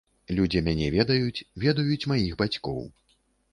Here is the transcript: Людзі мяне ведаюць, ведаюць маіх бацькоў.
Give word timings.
Людзі 0.37 0.61
мяне 0.67 0.87
ведаюць, 0.95 1.45
ведаюць 1.65 2.09
маіх 2.15 2.41
бацькоў. 2.43 2.83